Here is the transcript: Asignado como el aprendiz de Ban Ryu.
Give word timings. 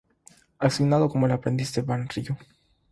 Asignado 0.57 1.09
como 1.09 1.27
el 1.27 1.31
aprendiz 1.31 1.75
de 1.75 1.83
Ban 1.83 2.09
Ryu. 2.09 2.35